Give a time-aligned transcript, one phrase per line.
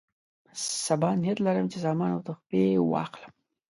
[0.85, 3.31] سبا نیت لرم چې سامان او تحفې واخلم.